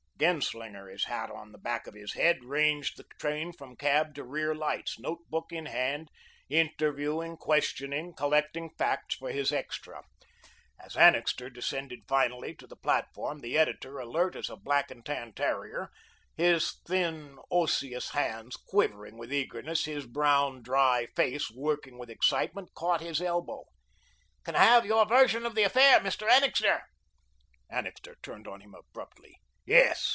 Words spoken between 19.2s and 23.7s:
eagerness, his brown, dry face working with excitement, caught his elbow.